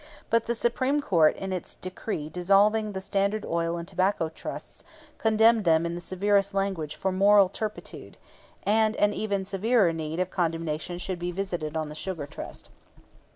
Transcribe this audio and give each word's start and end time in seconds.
But 0.31 0.45
the 0.47 0.55
Supreme 0.55 0.99
Court 0.99 1.35
in 1.35 1.53
its 1.53 1.75
decree 1.75 2.27
dissolving 2.27 2.93
the 2.93 2.99
Standard 3.01 3.45
Oil 3.45 3.77
and 3.77 3.87
Tobacco 3.87 4.29
Trusts, 4.29 4.83
condemned 5.19 5.63
them 5.63 5.85
in 5.85 5.93
the 5.93 6.01
severest 6.01 6.55
language 6.55 6.95
for 6.95 7.11
moral 7.11 7.49
turpitude; 7.49 8.17
and 8.63 8.95
an 8.95 9.13
even 9.13 9.45
severer 9.45 9.93
need 9.93 10.19
of 10.19 10.31
condemnation 10.31 10.97
should 10.97 11.19
be 11.19 11.31
visited 11.31 11.77
on 11.77 11.89
the 11.89 11.93
Sugar 11.95 12.25
Trust. 12.25 12.71